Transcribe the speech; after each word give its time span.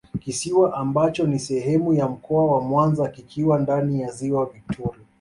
kisiwa 0.19 0.73
ambacho 0.77 1.27
ni 1.27 1.39
sehemu 1.39 1.93
ya 1.93 2.07
Mkoa 2.07 2.45
wa 2.45 2.61
Mwanza 2.61 3.07
kikiwa 3.07 3.59
ndani 3.59 4.01
ya 4.01 4.11
Ziwa 4.11 4.45
Victoria 4.45 5.03